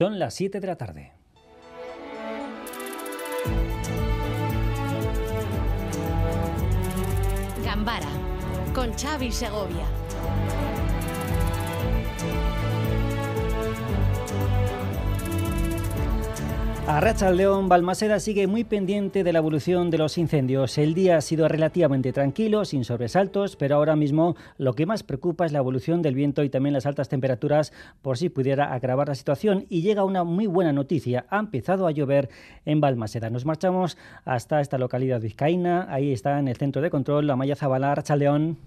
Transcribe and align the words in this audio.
Son 0.00 0.18
las 0.18 0.32
7 0.32 0.60
de 0.60 0.66
la 0.66 0.76
tarde. 0.76 1.12
Gambara 7.62 8.08
con 8.72 8.94
Xavi 8.94 9.30
Segovia. 9.30 9.99
Arracha 16.96 17.30
León 17.30 17.68
Balmaseda 17.68 18.18
sigue 18.18 18.48
muy 18.48 18.64
pendiente 18.64 19.22
de 19.22 19.32
la 19.32 19.38
evolución 19.38 19.90
de 19.90 19.98
los 19.98 20.18
incendios. 20.18 20.76
El 20.76 20.92
día 20.92 21.18
ha 21.18 21.20
sido 21.20 21.46
relativamente 21.46 22.12
tranquilo, 22.12 22.64
sin 22.64 22.84
sobresaltos, 22.84 23.54
pero 23.54 23.76
ahora 23.76 23.94
mismo 23.94 24.34
lo 24.58 24.74
que 24.74 24.86
más 24.86 25.04
preocupa 25.04 25.46
es 25.46 25.52
la 25.52 25.60
evolución 25.60 26.02
del 26.02 26.16
viento 26.16 26.42
y 26.42 26.50
también 26.50 26.72
las 26.72 26.86
altas 26.86 27.08
temperaturas, 27.08 27.72
por 28.02 28.18
si 28.18 28.28
pudiera 28.28 28.74
agravar 28.74 29.06
la 29.06 29.14
situación. 29.14 29.66
Y 29.68 29.82
llega 29.82 30.02
una 30.02 30.24
muy 30.24 30.48
buena 30.48 30.72
noticia: 30.72 31.26
ha 31.30 31.38
empezado 31.38 31.86
a 31.86 31.92
llover 31.92 32.28
en 32.64 32.80
Balmaseda. 32.80 33.30
Nos 33.30 33.46
marchamos 33.46 33.96
hasta 34.24 34.60
esta 34.60 34.76
localidad 34.76 35.20
vizcaína. 35.20 35.86
Ahí 35.90 36.12
está 36.12 36.40
en 36.40 36.48
el 36.48 36.56
centro 36.56 36.82
de 36.82 36.90
control 36.90 37.28
la 37.28 37.36
Maya 37.36 37.54
Zabala, 37.54 37.92
Arracha 37.92 38.16
León. 38.16 38.58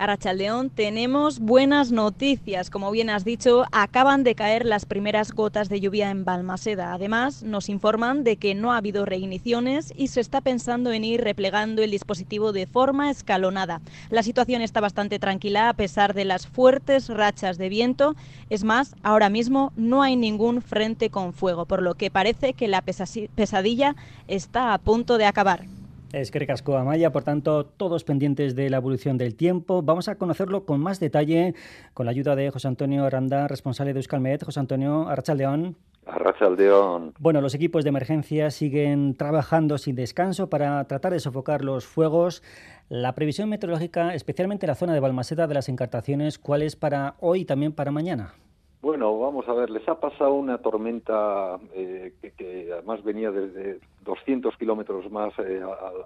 Arrachaldeón, 0.00 0.70
tenemos 0.70 1.40
buenas 1.40 1.90
noticias. 1.90 2.70
Como 2.70 2.92
bien 2.92 3.10
has 3.10 3.24
dicho, 3.24 3.64
acaban 3.72 4.22
de 4.22 4.36
caer 4.36 4.64
las 4.64 4.86
primeras 4.86 5.32
gotas 5.32 5.68
de 5.68 5.80
lluvia 5.80 6.12
en 6.12 6.24
Balmaseda. 6.24 6.92
Además, 6.92 7.42
nos 7.42 7.68
informan 7.68 8.22
de 8.22 8.36
que 8.36 8.54
no 8.54 8.72
ha 8.72 8.76
habido 8.76 9.04
reiniciones 9.04 9.92
y 9.96 10.06
se 10.06 10.20
está 10.20 10.40
pensando 10.40 10.92
en 10.92 11.02
ir 11.02 11.22
replegando 11.22 11.82
el 11.82 11.90
dispositivo 11.90 12.52
de 12.52 12.68
forma 12.68 13.10
escalonada. 13.10 13.80
La 14.08 14.22
situación 14.22 14.62
está 14.62 14.80
bastante 14.80 15.18
tranquila 15.18 15.68
a 15.68 15.74
pesar 15.74 16.14
de 16.14 16.24
las 16.24 16.46
fuertes 16.46 17.08
rachas 17.08 17.58
de 17.58 17.68
viento. 17.68 18.14
Es 18.50 18.62
más, 18.62 18.94
ahora 19.02 19.30
mismo 19.30 19.72
no 19.74 20.02
hay 20.02 20.14
ningún 20.14 20.62
frente 20.62 21.10
con 21.10 21.32
fuego, 21.32 21.66
por 21.66 21.82
lo 21.82 21.96
que 21.96 22.12
parece 22.12 22.52
que 22.52 22.68
la 22.68 22.82
pesadilla 22.82 23.96
está 24.28 24.74
a 24.74 24.78
punto 24.78 25.18
de 25.18 25.26
acabar. 25.26 25.64
Es 26.12 26.30
que 26.30 26.38
recasco 26.38 26.78
Amaya, 26.78 27.12
por 27.12 27.22
tanto, 27.22 27.66
todos 27.66 28.02
pendientes 28.02 28.54
de 28.54 28.70
la 28.70 28.78
evolución 28.78 29.18
del 29.18 29.34
tiempo. 29.34 29.82
Vamos 29.82 30.08
a 30.08 30.16
conocerlo 30.16 30.64
con 30.64 30.80
más 30.80 31.00
detalle 31.00 31.54
con 31.92 32.06
la 32.06 32.12
ayuda 32.12 32.34
de 32.34 32.50
José 32.50 32.66
Antonio 32.66 33.04
Aranda, 33.04 33.46
responsable 33.46 33.92
de 33.92 33.98
Euskalmet. 33.98 34.42
José 34.42 34.58
Antonio, 34.58 35.06
Arrachaldeón. 35.06 35.76
Arrachaldeón. 36.06 37.12
Bueno, 37.18 37.42
los 37.42 37.54
equipos 37.54 37.84
de 37.84 37.90
emergencia 37.90 38.50
siguen 38.50 39.16
trabajando 39.16 39.76
sin 39.76 39.96
descanso 39.96 40.48
para 40.48 40.82
tratar 40.84 41.12
de 41.12 41.20
sofocar 41.20 41.62
los 41.62 41.84
fuegos. 41.86 42.42
La 42.88 43.14
previsión 43.14 43.50
meteorológica, 43.50 44.14
especialmente 44.14 44.64
en 44.64 44.68
la 44.68 44.76
zona 44.76 44.94
de 44.94 45.00
Balmaseda 45.00 45.46
de 45.46 45.54
las 45.54 45.68
Encartaciones, 45.68 46.38
¿cuál 46.38 46.62
es 46.62 46.74
para 46.74 47.16
hoy 47.20 47.40
y 47.40 47.44
también 47.44 47.72
para 47.72 47.90
mañana? 47.90 48.32
Bueno, 48.80 49.18
vamos 49.18 49.48
a 49.48 49.54
ver, 49.54 49.70
les 49.70 49.86
ha 49.88 49.98
pasado 49.98 50.34
una 50.34 50.58
tormenta 50.58 51.58
eh, 51.74 52.14
que, 52.36 52.70
además 52.72 53.02
venía 53.02 53.32
desde 53.32 53.80
200 54.02 54.56
kilómetros 54.56 55.10
más 55.10 55.36
eh, 55.40 55.60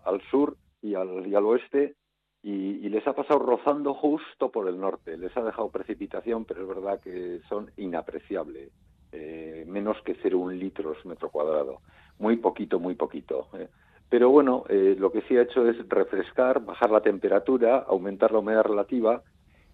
al, 0.04 0.22
sur 0.30 0.56
y 0.80 0.94
al, 0.94 1.26
y 1.26 1.34
al 1.34 1.44
oeste 1.44 1.96
y, 2.42 2.88
les 2.88 3.06
ha 3.06 3.12
pasado 3.12 3.40
rozando 3.40 3.92
justo 3.92 4.50
por 4.50 4.68
el 4.68 4.80
norte. 4.80 5.18
Les 5.18 5.36
ha 5.36 5.42
dejado 5.42 5.70
precipitación, 5.70 6.46
pero 6.46 6.62
es 6.62 6.68
verdad 6.68 7.00
que 7.00 7.40
son 7.48 7.70
inapreciables, 7.76 8.70
eh, 9.12 9.64
menos 9.68 10.00
que 10.02 10.16
0,1 10.16 10.58
litros 10.58 11.04
metro 11.04 11.30
cuadrado. 11.30 11.80
Muy 12.18 12.36
poquito, 12.36 12.78
muy 12.78 12.94
poquito. 12.94 13.48
Pero 14.08 14.30
bueno, 14.30 14.64
lo 14.68 15.10
que 15.12 15.22
sí 15.22 15.36
ha 15.36 15.42
hecho 15.42 15.66
es 15.68 15.88
refrescar, 15.88 16.64
bajar 16.64 16.90
la 16.90 17.00
temperatura, 17.00 17.84
aumentar 17.88 18.32
la 18.32 18.40
humedad 18.40 18.62
relativa 18.62 19.22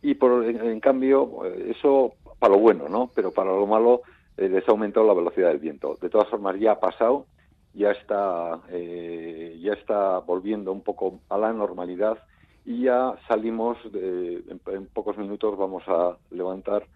y 0.00 0.14
por, 0.14 0.44
en, 0.44 0.78
cambio 0.78 1.44
eso 1.44 2.14
para 2.38 2.54
lo 2.54 2.60
bueno, 2.60 2.88
¿no? 2.88 3.10
Pero 3.14 3.32
para 3.32 3.50
lo 3.50 3.66
malo 3.66 4.02
eh, 4.36 4.48
les 4.48 4.66
ha 4.68 4.72
aumentado 4.72 5.06
la 5.06 5.14
velocidad 5.14 5.48
del 5.48 5.58
viento. 5.58 5.96
De 6.00 6.08
todas 6.08 6.28
formas, 6.28 6.58
ya 6.58 6.72
ha 6.72 6.80
pasado, 6.80 7.26
ya 7.74 7.90
está, 7.90 8.60
eh, 8.70 9.58
ya 9.60 9.72
está 9.72 10.18
volviendo 10.20 10.72
un 10.72 10.82
poco 10.82 11.20
a 11.28 11.38
la 11.38 11.52
normalidad 11.52 12.18
y 12.64 12.82
ya 12.82 13.14
salimos, 13.26 13.78
de, 13.92 14.42
en, 14.66 14.86
pocos 14.86 15.16
minutos 15.16 15.56
vamos 15.56 15.82
a 15.86 16.16
levantar 16.30 16.86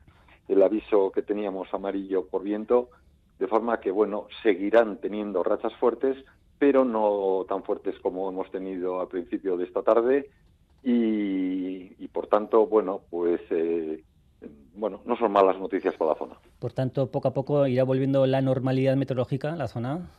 el 0.49 0.63
aviso 0.63 1.11
que 1.13 1.23
teníamos 1.23 1.73
amarillo 1.73 2.27
por 2.27 2.43
viento, 2.43 2.91
de 3.39 3.47
forma 3.47 3.81
que, 3.81 3.91
bueno, 3.91 4.27
seguirán 4.43 4.99
teniendo 4.99 5.43
rachas 5.43 5.73
fuertes, 5.77 6.17
pero 6.59 6.85
no 6.85 7.45
tan 7.49 7.63
fuertes 7.65 7.99
como 8.01 8.29
hemos 8.29 8.51
tenido 8.51 9.01
al 9.01 9.09
principio 9.09 9.57
de 9.57 9.65
esta 9.65 9.83
tarde 9.83 10.31
y, 10.83 11.93
y 11.99 12.09
por 12.09 12.27
tanto, 12.27 12.67
bueno, 12.67 13.01
pues 13.11 13.41
eh, 13.51 14.03
bueno, 14.83 15.01
no 15.05 15.17
son 15.17 15.31
malas 15.31 15.57
noticias 15.61 15.95
para 15.95 16.11
la 16.11 16.19
zona. 16.19 16.35
Por 16.59 16.73
tanto, 16.73 17.09
poco 17.09 17.29
a 17.29 17.33
poco 17.33 17.69
irá 17.69 17.85
volviendo 17.85 18.27
la 18.27 18.41
normalidad 18.41 18.97
meteorológica 18.97 19.51
en 19.51 19.59
la 19.59 19.69
zona. 19.69 20.11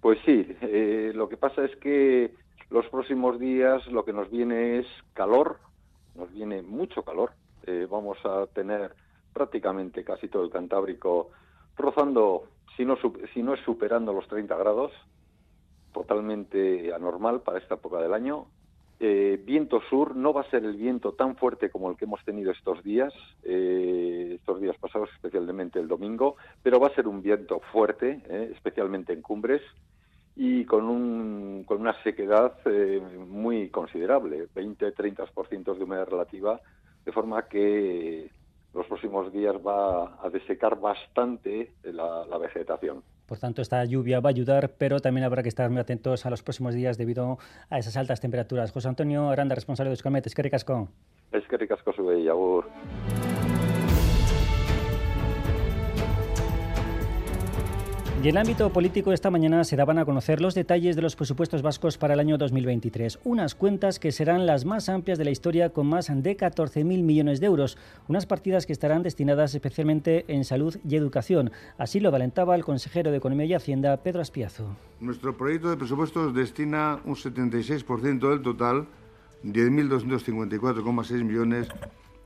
Pues 0.00 0.20
sí, 0.24 0.46
eh, 0.60 1.10
lo 1.12 1.28
que 1.28 1.36
pasa 1.36 1.64
es 1.64 1.74
que 1.78 2.32
los 2.70 2.86
próximos 2.86 3.40
días 3.40 3.84
lo 3.88 4.04
que 4.04 4.12
nos 4.12 4.30
viene 4.30 4.78
es 4.78 4.86
calor, 5.12 5.58
nos 6.14 6.32
viene 6.32 6.62
mucho 6.62 7.02
calor. 7.02 7.32
Eh, 7.66 7.88
vamos 7.90 8.16
a 8.24 8.46
tener 8.46 8.92
prácticamente 9.32 10.04
casi 10.04 10.28
todo 10.28 10.44
el 10.44 10.50
Cantábrico 10.50 11.30
rozando, 11.76 12.44
si 12.76 12.84
no, 12.84 12.96
si 13.32 13.42
no 13.42 13.54
es 13.54 13.60
superando 13.64 14.12
los 14.12 14.28
30 14.28 14.56
grados, 14.56 14.92
totalmente 15.92 16.94
anormal 16.94 17.40
para 17.40 17.58
esta 17.58 17.74
época 17.74 17.98
del 17.98 18.14
año. 18.14 18.46
Eh, 19.06 19.38
viento 19.44 19.82
sur 19.90 20.16
no 20.16 20.32
va 20.32 20.40
a 20.40 20.50
ser 20.50 20.64
el 20.64 20.76
viento 20.76 21.12
tan 21.12 21.36
fuerte 21.36 21.68
como 21.68 21.90
el 21.90 21.96
que 21.98 22.06
hemos 22.06 22.24
tenido 22.24 22.50
estos 22.50 22.82
días, 22.82 23.12
eh, 23.42 24.36
estos 24.36 24.62
días 24.62 24.78
pasados, 24.78 25.10
especialmente 25.12 25.78
el 25.78 25.88
domingo, 25.88 26.36
pero 26.62 26.80
va 26.80 26.86
a 26.86 26.94
ser 26.94 27.06
un 27.06 27.20
viento 27.20 27.60
fuerte, 27.70 28.22
eh, 28.30 28.52
especialmente 28.54 29.12
en 29.12 29.20
cumbres, 29.20 29.60
y 30.34 30.64
con, 30.64 30.84
un, 30.84 31.64
con 31.66 31.82
una 31.82 32.02
sequedad 32.02 32.54
muy 33.28 33.68
considerable, 33.68 34.48
20-30% 34.54 35.76
de 35.76 35.84
humedad 35.84 36.08
relativa, 36.08 36.58
de 37.04 37.12
forma 37.12 37.46
que 37.46 38.30
los 38.72 38.86
próximos 38.86 39.30
días 39.34 39.56
va 39.56 40.18
a 40.24 40.30
desecar 40.30 40.80
bastante 40.80 41.74
la 41.82 42.38
vegetación. 42.38 43.02
Por 43.26 43.38
tanto, 43.38 43.62
esta 43.62 43.84
lluvia 43.84 44.20
va 44.20 44.30
a 44.30 44.32
ayudar, 44.32 44.72
pero 44.78 45.00
también 45.00 45.24
habrá 45.24 45.42
que 45.42 45.48
estar 45.48 45.70
muy 45.70 45.80
atentos 45.80 46.26
a 46.26 46.30
los 46.30 46.42
próximos 46.42 46.74
días 46.74 46.98
debido 46.98 47.38
a 47.70 47.78
esas 47.78 47.96
altas 47.96 48.20
temperaturas. 48.20 48.72
José 48.72 48.88
Antonio 48.88 49.30
Aranda, 49.30 49.54
responsable 49.54 49.88
de 49.88 49.94
Euskalmet, 49.94 50.26
es 50.26 50.34
que 50.34 50.42
ricasco. 50.42 50.88
Es 51.32 51.46
que 51.48 51.56
ricasco 51.56 51.92
sube, 51.92 52.28
agur. 52.28 52.66
Y 58.24 58.28
en 58.28 58.36
el 58.36 58.40
ámbito 58.40 58.72
político, 58.72 59.12
esta 59.12 59.30
mañana 59.30 59.64
se 59.64 59.76
daban 59.76 59.98
a 59.98 60.06
conocer 60.06 60.40
los 60.40 60.54
detalles 60.54 60.96
de 60.96 61.02
los 61.02 61.14
presupuestos 61.14 61.60
vascos 61.60 61.98
para 61.98 62.14
el 62.14 62.20
año 62.20 62.38
2023. 62.38 63.18
Unas 63.22 63.54
cuentas 63.54 63.98
que 63.98 64.12
serán 64.12 64.46
las 64.46 64.64
más 64.64 64.88
amplias 64.88 65.18
de 65.18 65.26
la 65.26 65.30
historia, 65.30 65.74
con 65.74 65.86
más 65.86 66.06
de 66.06 66.34
14.000 66.34 66.84
millones 67.02 67.40
de 67.40 67.46
euros. 67.48 67.76
Unas 68.08 68.24
partidas 68.24 68.64
que 68.64 68.72
estarán 68.72 69.02
destinadas 69.02 69.54
especialmente 69.54 70.24
en 70.28 70.46
salud 70.46 70.74
y 70.88 70.96
educación. 70.96 71.52
Así 71.76 72.00
lo 72.00 72.10
valentaba 72.10 72.54
el 72.54 72.64
consejero 72.64 73.10
de 73.10 73.18
Economía 73.18 73.44
y 73.44 73.52
Hacienda, 73.52 73.94
Pedro 73.98 74.22
Aspiazo. 74.22 74.74
Nuestro 75.00 75.36
proyecto 75.36 75.68
de 75.68 75.76
presupuestos 75.76 76.32
destina 76.32 77.00
un 77.04 77.16
76% 77.16 78.30
del 78.30 78.40
total, 78.40 78.86
10.254,6 79.44 81.24
millones, 81.24 81.68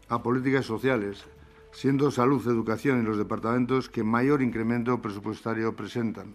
a 0.08 0.22
políticas 0.22 0.64
sociales, 0.64 1.26
siendo 1.72 2.10
salud, 2.10 2.46
educación 2.46 3.00
y 3.00 3.04
los 3.04 3.18
departamentos 3.18 3.88
que 3.88 4.02
mayor 4.02 4.42
incremento 4.42 5.00
presupuestario 5.00 5.74
presentan. 5.76 6.34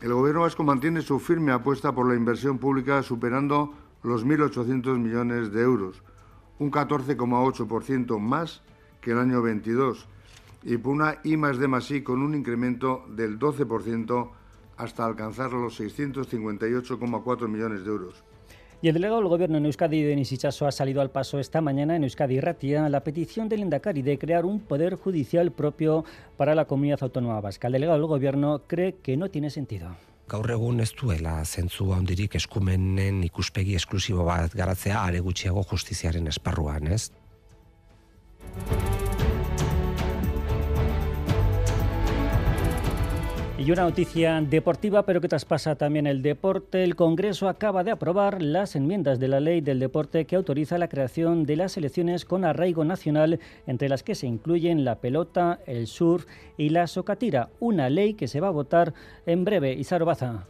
El 0.00 0.14
Gobierno 0.14 0.42
vasco 0.42 0.64
mantiene 0.64 1.02
su 1.02 1.20
firme 1.20 1.52
apuesta 1.52 1.92
por 1.92 2.08
la 2.08 2.14
inversión 2.14 2.58
pública 2.58 3.02
superando 3.02 3.74
los 4.02 4.24
1.800 4.24 4.98
millones 4.98 5.52
de 5.52 5.62
euros, 5.62 6.02
un 6.58 6.70
14,8% 6.70 8.18
más 8.18 8.62
que 9.00 9.12
el 9.12 9.18
año 9.18 9.42
22, 9.42 10.08
y 10.62 10.76
por 10.76 10.92
una 10.92 11.18
I 11.24 11.36
más 11.36 11.58
D 11.58 11.68
más 11.68 11.90
I 11.90 12.02
con 12.02 12.22
un 12.22 12.34
incremento 12.34 13.04
del 13.08 13.38
12% 13.38 14.30
hasta 14.76 15.04
alcanzar 15.04 15.52
los 15.52 15.78
658,4 15.78 17.48
millones 17.48 17.84
de 17.84 17.90
euros. 17.90 18.24
Y 18.82 18.88
el 18.88 18.94
delegado 18.94 19.20
del 19.20 19.28
Gobierno 19.28 19.58
en 19.58 19.66
Euskadi, 19.66 20.02
Denis 20.02 20.32
Ichazo, 20.32 20.66
ha 20.66 20.72
salido 20.72 21.02
al 21.02 21.10
paso 21.10 21.38
esta 21.38 21.60
mañana 21.60 21.96
en 21.96 22.04
Euskadi 22.04 22.40
Ratia 22.40 22.88
la 22.88 23.04
petición 23.04 23.46
del 23.46 23.60
Indacari 23.60 24.00
de 24.00 24.18
crear 24.18 24.46
un 24.46 24.58
poder 24.58 24.94
judicial 24.94 25.52
propio 25.52 26.04
para 26.38 26.54
la 26.54 26.64
comunidad 26.64 27.02
autónoma 27.02 27.42
vasca. 27.42 27.66
El 27.66 27.74
delegado 27.74 27.98
del 27.98 28.06
Gobierno 28.06 28.62
cree 28.66 28.94
que 29.02 29.18
no 29.18 29.28
tiene 29.28 29.50
sentido. 29.50 29.96
gaur 30.30 30.46
egun 30.54 30.78
ez 30.78 30.92
duela 30.94 31.32
zentzu 31.44 31.88
handirik 31.90 32.36
eskumenen 32.38 33.24
ikuspegi 33.26 33.74
esklusibo 33.74 34.22
bat 34.28 34.54
garatzea 34.54 35.02
are 35.02 35.18
gutxiago 35.26 35.64
justiziaren 35.72 36.30
esparruan, 36.30 36.86
ez? 36.86 37.10
Y 43.60 43.70
una 43.72 43.82
noticia 43.82 44.40
deportiva, 44.40 45.04
pero 45.04 45.20
que 45.20 45.28
traspasa 45.28 45.74
también 45.74 46.06
el 46.06 46.22
deporte. 46.22 46.82
El 46.82 46.96
Congreso 46.96 47.46
acaba 47.46 47.84
de 47.84 47.90
aprobar 47.90 48.40
las 48.40 48.74
enmiendas 48.74 49.20
de 49.20 49.28
la 49.28 49.38
ley 49.38 49.60
del 49.60 49.78
deporte 49.78 50.24
que 50.24 50.36
autoriza 50.36 50.78
la 50.78 50.88
creación 50.88 51.44
de 51.44 51.56
las 51.56 51.72
selecciones 51.72 52.24
con 52.24 52.46
arraigo 52.46 52.86
nacional, 52.86 53.38
entre 53.66 53.90
las 53.90 54.02
que 54.02 54.14
se 54.14 54.26
incluyen 54.26 54.86
la 54.86 55.00
pelota, 55.00 55.60
el 55.66 55.88
surf 55.88 56.24
y 56.56 56.70
la 56.70 56.86
socatira. 56.86 57.50
Una 57.60 57.90
ley 57.90 58.14
que 58.14 58.28
se 58.28 58.40
va 58.40 58.48
a 58.48 58.52
votar 58.52 58.94
en 59.26 59.44
breve. 59.44 59.74
Isaro 59.74 60.06
Baza. 60.06 60.46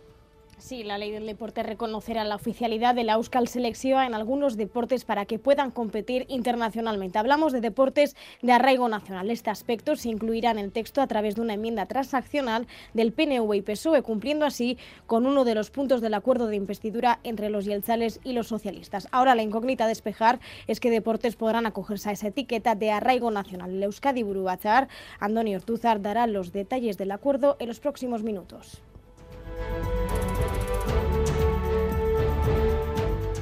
Sí, 0.61 0.85
la 0.85 0.99
ley 0.99 1.11
del 1.11 1.25
deporte 1.25 1.63
reconocerá 1.63 2.23
la 2.25 2.35
oficialidad 2.35 2.95
de 2.95 3.03
la 3.03 3.15
Euskal 3.15 3.49
Selección 3.49 4.05
en 4.05 4.15
algunos 4.15 4.59
deportes 4.59 5.07
para 5.07 5.25
que 5.25 5.39
puedan 5.39 5.71
competir 5.71 6.27
internacionalmente. 6.29 7.19
Hablamos 7.19 7.55
de 7.55 7.63
deportes 7.63 8.15
de 8.43 8.53
arraigo 8.53 8.87
nacional. 8.87 9.31
Este 9.31 9.49
aspecto 9.49 9.97
se 9.97 10.11
incluirá 10.11 10.51
en 10.51 10.59
el 10.59 10.71
texto 10.71 11.01
a 11.01 11.07
través 11.07 11.35
de 11.35 11.41
una 11.41 11.55
enmienda 11.55 11.87
transaccional 11.87 12.67
del 12.93 13.13
PNV 13.13 13.55
y 13.55 13.63
PSOE, 13.63 14.03
cumpliendo 14.03 14.45
así 14.45 14.77
con 15.07 15.25
uno 15.25 15.45
de 15.45 15.55
los 15.55 15.71
puntos 15.71 16.03
del 16.03 16.13
acuerdo 16.13 16.47
de 16.47 16.57
investidura 16.57 17.21
entre 17.25 17.49
los 17.49 17.65
yelzales 17.65 18.21
y 18.23 18.35
los 18.35 18.47
socialistas. 18.47 19.09
Ahora 19.13 19.35
la 19.35 19.43
incógnita 19.43 19.87
a 19.87 19.89
despejar 19.89 20.41
es 20.67 20.79
que 20.79 20.91
deportes 20.91 21.37
podrán 21.37 21.65
acogerse 21.65 22.11
a 22.11 22.13
esa 22.13 22.29
etiqueta 22.29 22.75
de 22.75 22.91
arraigo 22.91 23.31
nacional. 23.31 23.71
El 23.71 23.83
Euskadi 23.83 24.23
Burubachar, 24.23 24.89
Antonio 25.21 25.57
Ortuzar, 25.57 26.03
dará 26.03 26.27
los 26.27 26.53
detalles 26.53 26.99
del 26.99 27.13
acuerdo 27.13 27.57
en 27.61 27.69
los 27.69 27.81
próximos 27.81 28.23
minutos. 28.23 28.83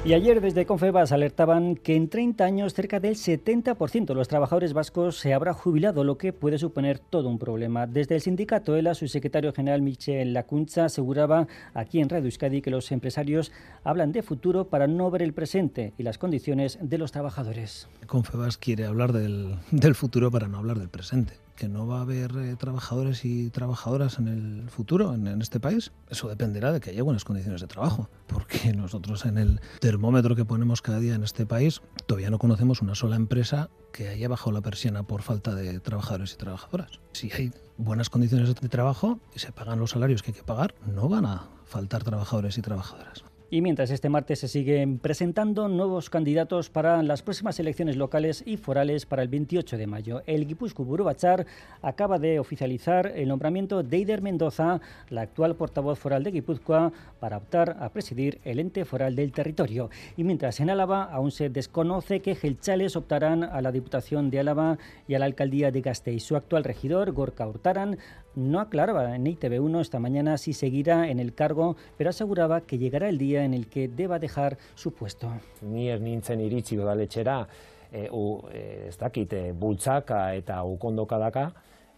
Y 0.09 0.13
ayer 0.15 0.41
desde 0.41 0.65
Confebas 0.65 1.11
alertaban 1.11 1.75
que 1.75 1.95
en 1.95 2.09
30 2.09 2.43
años 2.43 2.73
cerca 2.73 2.99
del 2.99 3.13
70% 3.13 4.07
de 4.07 4.15
los 4.15 4.27
trabajadores 4.27 4.73
vascos 4.73 5.19
se 5.19 5.35
habrá 5.35 5.53
jubilado, 5.53 6.03
lo 6.03 6.17
que 6.17 6.33
puede 6.33 6.57
suponer 6.57 6.97
todo 6.97 7.29
un 7.29 7.37
problema. 7.37 7.85
Desde 7.85 8.15
el 8.15 8.21
sindicato 8.21 8.75
ELA, 8.75 8.95
su 8.95 9.07
secretario 9.07 9.53
general 9.53 9.83
Michel 9.83 10.33
Lacuncha 10.33 10.85
aseguraba 10.85 11.45
aquí 11.75 11.99
en 11.99 12.09
Radio 12.09 12.31
que 12.63 12.71
los 12.71 12.91
empresarios 12.91 13.51
hablan 13.83 14.11
de 14.11 14.23
futuro 14.23 14.67
para 14.67 14.87
no 14.87 15.11
ver 15.11 15.21
el 15.21 15.33
presente 15.33 15.93
y 15.99 16.01
las 16.01 16.17
condiciones 16.17 16.79
de 16.81 16.97
los 16.97 17.11
trabajadores. 17.11 17.87
Confebas 18.07 18.57
quiere 18.57 18.85
hablar 18.85 19.13
del 19.13 19.59
futuro 19.93 20.31
para 20.31 20.47
no 20.47 20.57
hablar 20.57 20.79
del 20.79 20.89
presente 20.89 21.33
que 21.59 21.67
no 21.67 21.85
va 21.85 21.99
a 21.99 22.01
haber 22.01 22.31
eh, 22.37 22.55
trabajadores 22.55 23.25
y 23.25 23.49
trabajadoras 23.49 24.17
en 24.17 24.29
el 24.29 24.69
futuro 24.69 25.13
en, 25.13 25.27
este 25.41 25.59
país. 25.59 25.91
Eso 26.09 26.29
dependerá 26.29 26.71
de 26.71 26.79
que 26.79 26.91
haya 26.91 27.03
buenas 27.03 27.25
condiciones 27.25 27.59
de 27.59 27.67
trabajo, 27.67 28.09
porque 28.27 28.71
nosotros 28.75 29.25
en 29.25 29.37
el 29.37 29.59
termómetro 29.81 30.37
que 30.37 30.45
ponemos 30.45 30.81
cada 30.81 30.99
día 30.99 31.15
en 31.15 31.23
este 31.23 31.45
país 31.45 31.81
todavía 32.07 32.29
no 32.29 32.39
conocemos 32.39 32.81
una 32.81 32.95
sola 32.95 33.17
empresa 33.17 33.69
que 33.91 34.07
haya 34.07 34.29
bajado 34.29 34.53
la 34.53 34.61
persiana 34.61 35.03
por 35.03 35.21
falta 35.21 35.53
de 35.53 35.81
trabajadores 35.81 36.33
y 36.33 36.37
trabajadoras. 36.37 37.01
Si 37.11 37.29
hay 37.33 37.51
buenas 37.77 38.09
condiciones 38.09 38.55
de 38.55 38.69
trabajo 38.69 39.19
y 39.35 39.39
se 39.39 39.51
pagan 39.51 39.79
los 39.79 39.91
salarios 39.91 40.23
que 40.23 40.31
hay 40.31 40.37
que 40.37 40.43
pagar, 40.43 40.73
no 40.87 41.09
van 41.09 41.25
a 41.25 41.49
faltar 41.65 42.05
trabajadores 42.05 42.57
y 42.57 42.61
trabajadoras. 42.61 43.25
Y 43.51 43.61
mientras 43.61 43.89
este 43.89 44.09
martes 44.09 44.39
se 44.39 44.47
siguen 44.47 44.99
presentando 44.99 45.67
nuevos 45.67 46.11
candidatos 46.11 46.69
para 46.69 47.01
las 47.01 47.23
próximas 47.23 47.59
elecciones 47.59 47.95
locales 47.95 48.43
y 48.45 48.57
forales 48.57 49.07
para 49.07 49.23
el 49.23 49.27
28 49.27 49.75
de 49.75 49.87
mayo, 49.87 50.21
el 50.27 50.45
Guipuzco 50.45 50.85
Burubachar 50.85 51.47
acaba 51.81 52.19
de 52.19 52.39
oficializar 52.39 53.07
el 53.07 53.27
nombramiento 53.27 53.81
de 53.81 53.97
Eider 53.97 54.21
Mendoza, 54.21 54.81
la 55.09 55.21
actual 55.21 55.55
portavoz 55.55 55.97
foral 55.97 56.23
de 56.23 56.29
Guipúzcoa, 56.29 56.91
para 57.19 57.37
optar 57.37 57.77
a 57.79 57.89
presidir 57.89 58.39
el 58.43 58.59
ente 58.59 58.85
foral 58.85 59.15
del 59.15 59.31
territorio. 59.31 59.89
Y 60.15 60.23
mientras 60.23 60.59
en 60.59 60.69
Álava 60.69 61.05
aún 61.05 61.31
se 61.31 61.49
desconoce 61.49 62.19
que 62.19 62.35
Gelchales 62.35 62.95
optarán 62.95 63.43
a 63.43 63.61
la 63.61 63.71
Diputación 63.71 64.29
de 64.29 64.41
Álava 64.41 64.77
y 65.07 65.15
a 65.15 65.19
la 65.19 65.25
Alcaldía 65.25 65.71
de 65.71 65.81
Gasteiz. 65.81 66.21
Su 66.21 66.35
actual 66.35 66.63
regidor, 66.63 67.13
Gorka 67.13 67.47
Hurtaran, 67.47 67.97
no 68.35 68.59
aclaraba 68.59 69.15
en 69.15 69.25
ITV1 69.25 69.81
esta 69.81 69.99
mañana 69.99 70.37
si 70.37 70.53
seguirá 70.53 71.09
en 71.09 71.19
el 71.19 71.33
cargo, 71.33 71.75
pero 71.97 72.09
aseguraba 72.09 72.61
que 72.61 72.77
llegará 72.77 73.09
el 73.09 73.17
día 73.17 73.43
en 73.43 73.53
el 73.53 73.67
que 73.67 73.87
deba 73.87 74.19
dejar 74.19 74.57
su 74.75 74.93
puesto. 74.93 75.31
Ni 75.61 75.89
ez 75.89 76.01
nintzen 76.01 76.41
iritsi 76.41 76.77
udaletxera, 76.77 77.47
e, 77.91 78.07
u, 78.11 78.43
e, 78.51 78.87
ez 78.89 78.97
dakit, 78.97 79.33
e, 79.33 79.51
bultzaka 79.53 80.33
eta 80.35 80.63
ukondokadaka, 80.63 81.49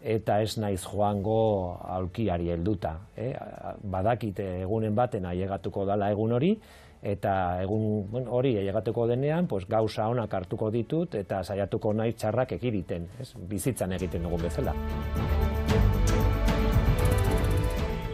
eta 0.02 0.42
ez 0.42 0.58
naiz 0.58 0.82
joango 0.84 1.78
aulkiari 1.84 2.50
helduta. 2.50 2.98
E, 3.16 3.34
badakit 3.84 4.40
egunen 4.40 4.96
baten 4.96 5.28
ailegatuko 5.30 5.86
dala 5.86 6.10
egun 6.12 6.32
hori, 6.38 6.56
eta 7.02 7.62
egun 7.64 8.08
bueno, 8.12 8.32
hori 8.32 8.56
ailegatuko 8.58 9.08
denean, 9.10 9.48
pues, 9.48 9.68
gauza 9.68 10.08
onak 10.10 10.34
hartuko 10.34 10.72
ditut, 10.72 11.16
eta 11.16 11.44
saiatuko 11.44 11.94
nahi 11.94 12.14
txarrak 12.14 12.54
egiten, 12.60 13.10
ez? 13.20 13.34
bizitzan 13.50 13.98
egiten 13.98 14.30
dugun 14.30 14.50
bezala. 14.50 14.78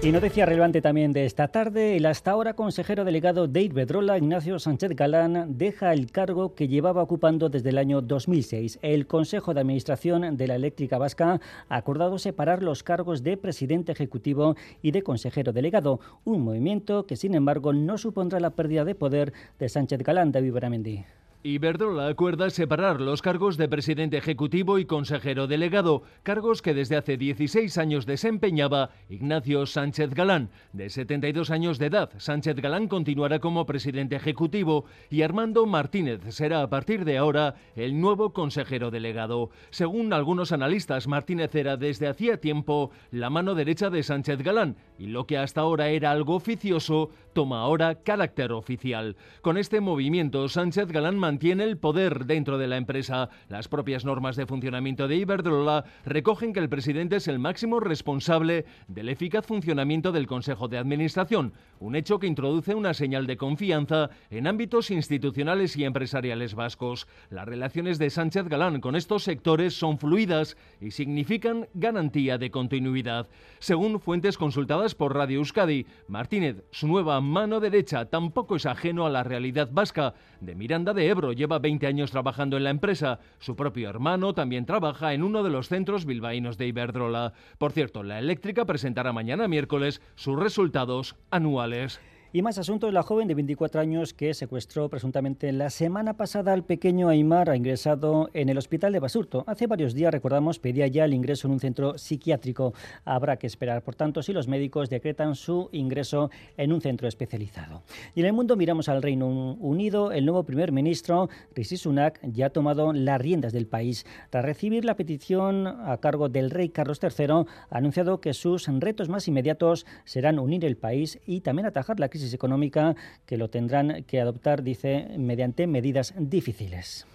Y 0.03 0.11
noticia 0.11 0.45
relevante 0.45 0.79
también 0.79 1.11
de 1.11 1.25
esta 1.25 1.47
tarde, 1.47 1.97
el 1.97 2.05
hasta 2.05 2.29
ahora 2.29 2.53
consejero 2.53 3.03
delegado 3.03 3.47
de 3.47 3.63
Iberdrola, 3.63 4.19
Ignacio 4.19 4.59
Sánchez 4.59 4.91
Galán, 4.95 5.57
deja 5.57 5.91
el 5.91 6.11
cargo 6.11 6.53
que 6.53 6.67
llevaba 6.67 7.01
ocupando 7.01 7.49
desde 7.49 7.69
el 7.69 7.79
año 7.79 8.01
2006. 8.01 8.77
El 8.83 9.07
Consejo 9.07 9.55
de 9.55 9.61
Administración 9.61 10.37
de 10.37 10.47
la 10.47 10.55
Eléctrica 10.55 10.99
Vasca 10.99 11.41
ha 11.67 11.75
acordado 11.75 12.19
separar 12.19 12.61
los 12.61 12.83
cargos 12.83 13.23
de 13.23 13.37
presidente 13.37 13.91
ejecutivo 13.91 14.55
y 14.83 14.91
de 14.91 15.01
consejero 15.01 15.51
delegado, 15.51 15.99
un 16.25 16.43
movimiento 16.43 17.07
que 17.07 17.15
sin 17.15 17.33
embargo 17.33 17.73
no 17.73 17.97
supondrá 17.97 18.39
la 18.39 18.51
pérdida 18.51 18.85
de 18.85 18.93
poder 18.93 19.33
de 19.57 19.67
Sánchez 19.67 20.03
Galán, 20.03 20.31
David 20.31 20.53
Beramendi. 20.53 21.05
Iberdrola 21.47 22.09
acuerda 22.09 22.49
separar 22.49 22.99
los 22.99 23.21
cargos 23.21 23.55
de 23.55 23.69
presidente 23.69 24.17
ejecutivo 24.17 24.79
y 24.79 24.85
consejero 24.85 25.47
delegado, 25.47 26.03
cargos 26.23 26.61
que 26.61 26.73
desde 26.73 26.97
hace 26.97 27.15
16 27.15 27.77
años 27.77 28.05
desempeñaba 28.05 28.89
Ignacio 29.07 29.65
Sánchez 29.65 30.13
Galán. 30.13 30.49
De 30.73 30.89
72 30.89 31.49
años 31.49 31.79
de 31.79 31.85
edad, 31.85 32.09
Sánchez 32.17 32.57
Galán 32.57 32.89
continuará 32.89 33.39
como 33.39 33.65
presidente 33.65 34.17
ejecutivo 34.17 34.83
y 35.09 35.21
Armando 35.21 35.65
Martínez 35.65 36.19
será 36.35 36.63
a 36.63 36.69
partir 36.69 37.05
de 37.05 37.17
ahora 37.17 37.55
el 37.77 37.97
nuevo 38.01 38.33
consejero 38.33 38.91
delegado. 38.91 39.49
Según 39.69 40.11
algunos 40.11 40.51
analistas, 40.51 41.07
Martínez 41.07 41.55
era 41.55 41.77
desde 41.77 42.09
hacía 42.09 42.41
tiempo 42.41 42.91
la 43.09 43.29
mano 43.29 43.55
derecha 43.55 43.89
de 43.89 44.03
Sánchez 44.03 44.43
Galán 44.43 44.75
y 44.99 45.05
lo 45.07 45.25
que 45.25 45.37
hasta 45.37 45.61
ahora 45.61 45.87
era 45.87 46.11
algo 46.11 46.35
oficioso 46.35 47.09
toma 47.31 47.61
ahora 47.61 48.03
carácter 48.03 48.51
oficial. 48.51 49.15
Con 49.41 49.57
este 49.57 49.79
movimiento, 49.79 50.49
Sánchez 50.49 50.87
Galán 50.91 51.17
mantiene 51.17 51.36
el 51.37 51.77
poder 51.77 52.25
dentro 52.25 52.57
de 52.57 52.67
la 52.67 52.77
empresa. 52.77 53.29
Las 53.47 53.67
propias 53.67 54.03
normas 54.03 54.35
de 54.35 54.47
funcionamiento 54.47 55.07
de 55.07 55.17
Iberdrola 55.17 55.85
recogen 56.03 56.51
que 56.51 56.59
el 56.59 56.67
presidente 56.67 57.17
es 57.17 57.27
el 57.27 57.37
máximo 57.37 57.79
responsable 57.79 58.65
del 58.87 59.09
eficaz 59.09 59.45
funcionamiento 59.45 60.11
del 60.11 60.25
Consejo 60.25 60.67
de 60.67 60.79
Administración, 60.79 61.53
un 61.79 61.95
hecho 61.95 62.17
que 62.17 62.25
introduce 62.25 62.73
una 62.73 62.95
señal 62.95 63.27
de 63.27 63.37
confianza 63.37 64.09
en 64.31 64.47
ámbitos 64.47 64.89
institucionales 64.89 65.77
y 65.77 65.85
empresariales 65.85 66.55
vascos. 66.55 67.07
Las 67.29 67.47
relaciones 67.47 67.99
de 67.99 68.09
Sánchez 68.09 68.47
Galán 68.47 68.81
con 68.81 68.95
estos 68.95 69.23
sectores 69.23 69.77
son 69.77 69.99
fluidas 69.99 70.57
y 70.81 70.91
significan 70.91 71.67
garantía 71.75 72.39
de 72.39 72.49
continuidad. 72.49 73.27
Según 73.59 73.99
fuentes 73.99 74.37
consultadas 74.37 74.95
por 74.95 75.15
Radio 75.15 75.37
Euskadi, 75.37 75.85
Martínez, 76.07 76.63
su 76.71 76.87
nueva 76.87 77.21
mano 77.21 77.59
derecha, 77.59 78.05
tampoco 78.05 78.55
es 78.55 78.65
ajeno 78.65 79.05
a 79.05 79.09
la 79.11 79.23
realidad 79.23 79.69
vasca. 79.71 80.15
De 80.41 80.55
Miranda 80.55 80.93
de 80.93 81.07
Ebro 81.07 81.26
lleva 81.33 81.59
20 81.59 81.87
años 81.87 82.11
trabajando 82.11 82.57
en 82.57 82.63
la 82.63 82.69
empresa. 82.69 83.19
Su 83.39 83.55
propio 83.55 83.89
hermano 83.89 84.33
también 84.33 84.65
trabaja 84.65 85.13
en 85.13 85.23
uno 85.23 85.43
de 85.43 85.49
los 85.49 85.67
centros 85.67 86.05
bilbaínos 86.05 86.57
de 86.57 86.67
Iberdrola. 86.67 87.33
Por 87.57 87.71
cierto, 87.71 88.03
la 88.03 88.19
eléctrica 88.19 88.65
presentará 88.65 89.13
mañana 89.13 89.47
miércoles 89.47 90.01
sus 90.15 90.39
resultados 90.39 91.15
anuales. 91.31 91.99
Y 92.33 92.41
más 92.41 92.57
asuntos, 92.57 92.91
la 92.91 93.03
joven 93.03 93.29
de 93.29 93.35
24 93.35 93.79
años 93.79 94.13
que 94.13 94.33
secuestró 94.33 94.89
presuntamente 94.89 95.49
la 95.53 95.69
semana 95.69 96.17
pasada 96.17 96.51
al 96.51 96.65
pequeño 96.65 97.07
Aymar 97.07 97.49
ha 97.49 97.55
ingresado 97.55 98.29
en 98.33 98.49
el 98.49 98.57
hospital 98.57 98.91
de 98.91 98.99
Basurto. 98.99 99.45
Hace 99.47 99.65
varios 99.65 99.93
días, 99.93 100.11
recordamos, 100.11 100.59
pedía 100.59 100.87
ya 100.87 101.05
el 101.05 101.13
ingreso 101.13 101.47
en 101.47 101.53
un 101.53 101.61
centro 101.61 101.97
psiquiátrico. 101.97 102.73
Habrá 103.05 103.37
que 103.37 103.47
esperar, 103.47 103.81
por 103.81 103.95
tanto, 103.95 104.21
si 104.21 104.33
los 104.33 104.49
médicos 104.49 104.89
decretan 104.89 105.35
su 105.35 105.69
ingreso 105.71 106.29
en 106.57 106.73
un 106.73 106.81
centro 106.81 107.07
especializado. 107.07 107.83
Y 108.13 108.19
en 108.19 108.25
el 108.25 108.33
mundo 108.33 108.57
miramos 108.57 108.89
al 108.89 109.01
Reino 109.01 109.27
Unido. 109.53 110.11
El 110.11 110.25
nuevo 110.25 110.43
primer 110.43 110.73
ministro, 110.73 111.29
Rishi 111.55 111.77
Sunak, 111.77 112.19
ya 112.23 112.47
ha 112.47 112.49
tomado 112.49 112.91
las 112.91 113.21
riendas 113.21 113.53
del 113.53 113.67
país. 113.67 114.05
Tras 114.31 114.43
recibir 114.43 114.83
la 114.83 114.97
petición 114.97 115.65
a 115.65 115.97
cargo 116.01 116.27
del 116.27 116.51
rey 116.51 116.67
Carlos 116.67 116.99
III, 117.01 117.25
ha 117.31 117.45
anunciado 117.69 118.19
que 118.19 118.33
sus 118.33 118.67
retos 118.67 119.07
más 119.07 119.29
inmediatos 119.29 119.85
serán 120.03 120.39
unir 120.39 120.65
el 120.65 120.75
país 120.75 121.21
y 121.25 121.39
también 121.39 121.67
atajar 121.67 122.01
la 122.01 122.09
crisis 122.09 122.16
crisis 122.17 122.33
económica 122.33 122.95
que 123.25 123.37
lo 123.37 123.49
tendrán 123.49 124.03
que 124.05 124.19
adoptar, 124.19 124.63
dice, 124.63 125.07
mediante 125.17 125.67
medidas 125.67 126.13
difíciles. 126.17 127.05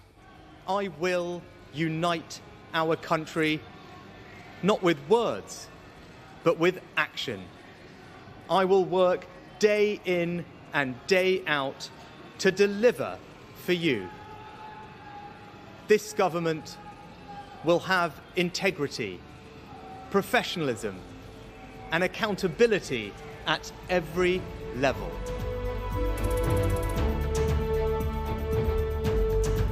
I 0.67 0.89
will 0.99 1.41
unite 1.73 2.39
our 2.73 2.95
country 2.95 3.59
not 4.61 4.81
with 4.81 4.97
words, 5.09 5.67
but 6.43 6.57
with 6.57 6.79
action. 6.95 7.41
I 8.49 8.63
will 8.63 8.85
work 8.85 9.25
day 9.59 9.99
in 10.05 10.45
and 10.73 10.95
day 11.07 11.43
out 11.47 11.89
to 12.39 12.51
deliver 12.51 13.17
for 13.65 13.73
you. 13.73 14.07
This 15.87 16.13
government 16.13 16.77
will 17.65 17.79
have 17.79 18.13
integrity, 18.37 19.19
professionalism, 20.11 20.95
and 21.91 22.03
accountability 22.03 23.13
at 23.45 23.71
every 23.89 24.41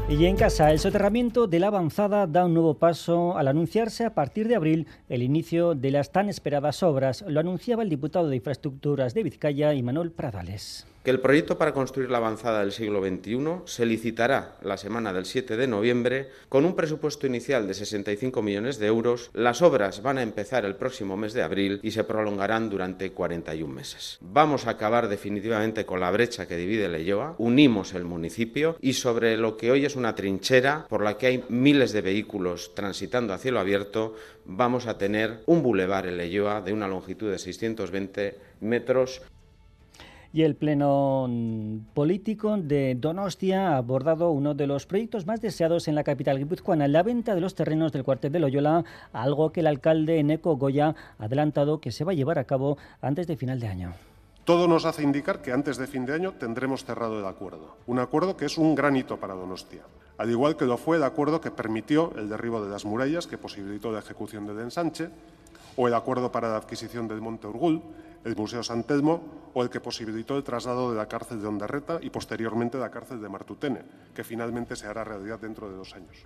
Y 0.10 0.26
en 0.26 0.36
casa, 0.36 0.72
el 0.72 0.80
soterramiento 0.80 1.48
de 1.48 1.60
la 1.60 1.68
avanzada 1.68 2.28
da 2.28 2.46
un 2.46 2.54
nuevo 2.54 2.74
paso 2.74 3.38
al 3.38 3.48
anunciarse 3.48 4.04
a 4.04 4.14
partir 4.14 4.50
de 4.50 4.56
abril 4.56 4.88
el 5.08 5.24
inicio 5.24 5.74
de 5.74 5.92
las 5.92 6.12
tan 6.12 6.28
esperadas 6.28 6.84
obras. 6.84 7.24
Lo 7.28 7.40
anunciaba 7.40 7.82
el 7.82 7.90
diputado 7.90 8.28
de 8.28 8.36
Infraestructuras 8.36 9.14
de 9.14 9.24
Vizcaya, 9.24 9.74
Imanol 9.74 10.12
Pradales 10.12 10.86
que 11.04 11.12
el 11.12 11.20
proyecto 11.20 11.58
para 11.58 11.74
construir 11.74 12.12
la 12.12 12.18
avanzada 12.18 12.60
del 12.60 12.72
siglo 12.72 13.02
XXI 13.02 13.62
se 13.66 13.86
licitará 13.86 14.58
la 14.62 14.78
semana 14.78 15.12
del 15.14 15.26
7 15.26 15.58
de 15.58 15.68
noviembre 15.68 16.30
con 16.48 16.66
un 16.66 16.76
presupuesto 16.76 17.26
inicial 17.26 17.68
de 17.68 17.74
65 17.74 18.42
millones 18.42 18.78
de 18.78 18.88
euros. 18.88 19.32
Las 19.34 19.62
obras 19.62 20.02
van 20.04 20.20
a 20.20 20.24
empezar 20.24 20.66
el 20.66 20.76
próximo 20.76 21.18
mes 21.18 21.34
de 21.34 21.42
abril 21.42 21.80
y 21.82 21.92
se 21.92 22.04
prolongarán 22.04 22.70
durante 22.70 23.12
41 23.12 23.74
meses. 23.74 24.20
Vamos 24.22 24.68
a 24.68 24.72
acabar 24.72 25.08
definitivamente 25.08 25.86
con 25.86 26.00
la 26.00 26.12
brecha 26.12 26.48
que 26.48 26.58
divide 26.58 26.90
Leyoa, 26.90 27.36
unimos 27.40 27.94
el 27.94 28.06
municipio 28.06 28.78
y 28.80 28.94
sobre 28.94 29.38
lo 29.38 29.58
que 29.58 29.72
hoy 29.72 29.86
es 29.86 29.96
una 29.96 30.16
trinchera 30.16 30.86
por 30.88 31.04
la 31.04 31.18
que 31.18 31.28
hay 31.28 31.44
miles 31.50 31.94
de 31.94 32.02
vehículos 32.02 32.76
transitando 32.76 33.34
a 33.34 33.40
cielo 33.40 33.60
abierto, 33.60 34.16
vamos 34.46 34.88
a 34.88 34.98
tener 34.98 35.42
un 35.46 35.64
bulevar 35.64 36.06
en 36.06 36.18
Leyoa 36.18 36.62
de 36.62 36.74
una 36.74 36.88
longitud 36.88 37.32
de 37.32 37.40
620 37.40 38.38
metros 38.60 39.22
y 40.34 40.44
el 40.44 40.56
Pleno 40.56 41.30
Político 41.94 42.58
de 42.58 42.96
Donostia 42.96 43.70
ha 43.70 43.78
abordado 43.78 44.32
uno 44.32 44.54
de 44.54 44.68
los 44.68 44.86
proyectos 44.86 45.26
más 45.26 45.42
deseados 45.42 45.88
en 45.88 45.96
la 45.96 46.04
capital 46.04 46.38
guipuzcoana, 46.38 46.88
la 46.88 47.04
venta 47.04 47.36
de 47.36 47.42
los 47.42 47.56
terrenos 47.56 47.92
del 47.92 48.04
cuartel 48.04 48.32
de 48.32 48.40
Loyola, 48.40 48.84
algo 49.12 49.52
que 49.52 49.60
el 49.60 49.68
alcalde 49.68 50.20
Eneco 50.20 50.56
Goya 50.56 50.96
ha 51.20 51.26
adelantado 51.26 51.82
que 51.82 51.92
se 51.92 52.04
va 52.04 52.14
a 52.14 52.16
llevar 52.16 52.40
a 52.40 52.46
cabo 52.46 52.78
antes 53.02 53.28
de 53.28 53.36
final 53.36 53.60
de 53.60 53.68
año. 53.68 53.94
Todo 54.46 54.68
nos 54.68 54.86
hace 54.86 55.04
indicar 55.04 55.42
que 55.42 55.52
antes 55.52 55.78
de 55.78 55.86
fin 55.86 56.06
de 56.06 56.14
año 56.14 56.34
tendremos 56.34 56.84
cerrado 56.84 57.20
el 57.20 57.26
acuerdo, 57.26 57.76
un 57.86 58.00
acuerdo 58.00 58.38
que 58.38 58.46
es 58.46 58.58
un 58.58 58.74
gran 58.74 58.96
hito 58.96 59.18
para 59.18 59.36
Donostia, 59.36 59.82
al 60.18 60.32
igual 60.32 60.58
que 60.58 60.66
lo 60.66 60.78
fue 60.78 60.98
el 60.98 61.04
acuerdo 61.04 61.42
que 61.42 61.52
permitió 61.52 62.14
el 62.18 62.30
derribo 62.30 62.64
de 62.64 62.72
las 62.72 62.86
murallas 62.86 63.28
que 63.28 63.38
posibilitó 63.38 63.92
la 63.92 64.00
ejecución 64.00 64.48
del 64.48 64.60
ensanche, 64.60 65.10
o 65.78 65.88
el 65.88 65.94
acuerdo 65.94 66.32
para 66.32 66.50
la 66.50 66.58
adquisición 66.58 67.08
del 67.08 67.22
Monte 67.22 67.48
Urgul, 67.48 67.82
el 68.24 68.36
Museo 68.36 68.64
San 68.64 68.84
Telmo 68.84 69.52
o 69.54 69.64
el 69.64 69.70
que 69.70 69.80
posibilitó 69.80 70.38
el 70.38 70.44
traslado 70.44 70.92
de 70.92 70.98
la 70.98 71.08
cárcel 71.08 71.42
de 71.42 71.48
Ondarreta 71.48 72.00
y 72.02 72.10
posteriormente 72.10 72.78
la 72.78 72.92
cárcel 72.92 73.22
de 73.22 73.30
Martutene, 73.30 73.82
que 74.14 74.24
finalmente 74.24 74.76
se 74.76 74.88
hará 74.88 75.04
realidad 75.04 75.40
dentro 75.40 75.70
de 75.70 75.78
dos 75.78 75.94
años. 75.96 76.26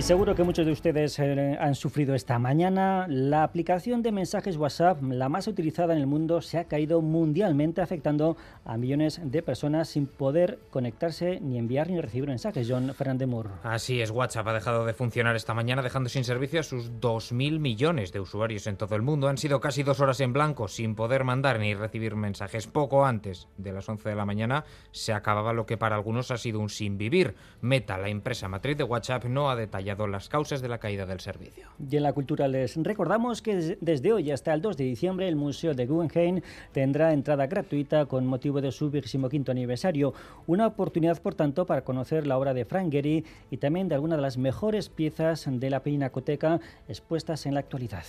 Y 0.00 0.02
seguro 0.02 0.34
que 0.34 0.44
muchos 0.44 0.64
de 0.64 0.72
ustedes 0.72 1.18
eh, 1.18 1.58
han 1.60 1.74
sufrido 1.74 2.14
esta 2.14 2.38
mañana. 2.38 3.04
La 3.06 3.42
aplicación 3.42 4.00
de 4.00 4.12
mensajes 4.12 4.56
WhatsApp, 4.56 5.02
la 5.02 5.28
más 5.28 5.46
utilizada 5.46 5.92
en 5.92 6.00
el 6.00 6.06
mundo, 6.06 6.40
se 6.40 6.56
ha 6.56 6.64
caído 6.64 7.02
mundialmente, 7.02 7.82
afectando 7.82 8.34
a 8.64 8.78
millones 8.78 9.20
de 9.22 9.42
personas 9.42 9.90
sin 9.90 10.06
poder 10.06 10.58
conectarse 10.70 11.38
ni 11.40 11.58
enviar 11.58 11.90
ni 11.90 12.00
recibir 12.00 12.30
mensajes. 12.30 12.66
John 12.66 12.94
Fernández 12.94 13.28
Moore. 13.28 13.50
Así 13.62 14.00
es, 14.00 14.10
WhatsApp 14.10 14.48
ha 14.48 14.54
dejado 14.54 14.86
de 14.86 14.94
funcionar 14.94 15.36
esta 15.36 15.52
mañana, 15.52 15.82
dejando 15.82 16.08
sin 16.08 16.24
servicio 16.24 16.60
a 16.60 16.62
sus 16.62 16.92
2.000 16.92 17.58
millones 17.58 18.10
de 18.10 18.20
usuarios 18.20 18.66
en 18.68 18.78
todo 18.78 18.96
el 18.96 19.02
mundo. 19.02 19.28
Han 19.28 19.36
sido 19.36 19.60
casi 19.60 19.82
dos 19.82 20.00
horas 20.00 20.20
en 20.20 20.32
blanco, 20.32 20.66
sin 20.66 20.94
poder 20.94 21.24
mandar 21.24 21.58
ni 21.58 21.74
recibir 21.74 22.16
mensajes. 22.16 22.66
Poco 22.68 23.04
antes 23.04 23.48
de 23.58 23.72
las 23.72 23.86
11 23.86 24.08
de 24.08 24.14
la 24.14 24.24
mañana 24.24 24.64
se 24.92 25.12
acababa 25.12 25.52
lo 25.52 25.66
que 25.66 25.76
para 25.76 25.96
algunos 25.96 26.30
ha 26.30 26.38
sido 26.38 26.58
un 26.58 26.70
sin 26.70 26.96
vivir. 26.96 27.34
Meta, 27.60 27.98
la 27.98 28.08
empresa 28.08 28.48
matriz 28.48 28.78
de 28.78 28.84
WhatsApp, 28.84 29.26
no 29.26 29.50
ha 29.50 29.56
detallado 29.56 29.89
las 30.10 30.28
causas 30.28 30.62
de 30.62 30.68
la 30.68 30.78
caída 30.78 31.06
del 31.06 31.20
servicio. 31.20 31.68
Y 31.78 31.96
en 31.96 32.02
la 32.02 32.12
cultura 32.12 32.48
les 32.48 32.76
recordamos 32.76 33.42
que 33.42 33.76
desde 33.80 34.12
hoy 34.12 34.30
hasta 34.30 34.52
el 34.54 34.62
2 34.62 34.76
de 34.76 34.84
diciembre 34.84 35.28
el 35.28 35.36
Museo 35.36 35.74
de 35.74 35.86
Guggenheim 35.86 36.40
tendrá 36.72 37.12
entrada 37.12 37.46
gratuita 37.46 38.06
con 38.06 38.26
motivo 38.26 38.60
de 38.60 38.72
su 38.72 38.90
25 38.90 39.50
aniversario. 39.50 40.14
Una 40.46 40.66
oportunidad, 40.66 41.20
por 41.20 41.34
tanto, 41.34 41.66
para 41.66 41.82
conocer 41.82 42.26
la 42.26 42.38
obra 42.38 42.54
de 42.54 42.64
Frank 42.64 42.90
Gehry 42.92 43.24
y 43.50 43.56
también 43.56 43.88
de 43.88 43.94
algunas 43.94 44.18
de 44.18 44.22
las 44.22 44.38
mejores 44.38 44.88
piezas 44.88 45.46
de 45.48 45.70
la 45.70 45.82
pinacoteca 45.82 46.60
expuestas 46.88 47.46
en 47.46 47.54
la 47.54 47.60
actualidad. 47.60 48.04